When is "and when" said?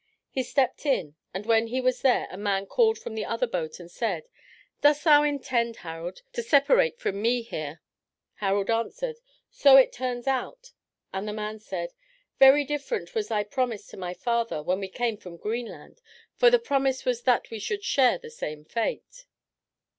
1.31-1.67